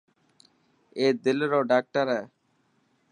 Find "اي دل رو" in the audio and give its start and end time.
0.97-1.59